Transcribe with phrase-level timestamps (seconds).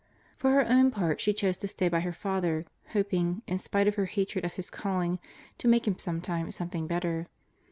[0.35, 3.93] For her own part she chose to stay by her father, hoping, in spite of
[4.01, 5.19] her hatred of his calling,
[5.59, 7.27] to make him sometime something better.